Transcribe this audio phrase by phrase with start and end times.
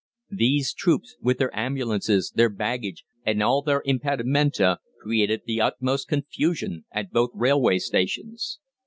[0.35, 6.85] These troops, with their ambulances, their baggage, and all their impedimenta, created the utmost confusion
[6.91, 8.57] at both railway stations.